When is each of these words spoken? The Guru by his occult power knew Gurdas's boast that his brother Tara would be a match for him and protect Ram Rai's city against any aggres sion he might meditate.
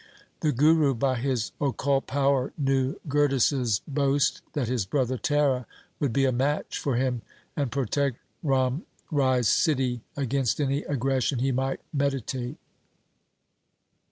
The 0.39 0.51
Guru 0.51 0.95
by 0.95 1.17
his 1.19 1.51
occult 1.61 2.07
power 2.07 2.53
knew 2.57 2.99
Gurdas's 3.07 3.81
boast 3.87 4.41
that 4.53 4.67
his 4.67 4.83
brother 4.83 5.15
Tara 5.15 5.67
would 5.99 6.11
be 6.11 6.25
a 6.25 6.31
match 6.31 6.79
for 6.79 6.95
him 6.95 7.21
and 7.55 7.71
protect 7.71 8.17
Ram 8.41 8.81
Rai's 9.11 9.47
city 9.47 10.01
against 10.17 10.59
any 10.59 10.81
aggres 10.85 11.21
sion 11.21 11.37
he 11.37 11.51
might 11.51 11.81
meditate. 11.93 12.57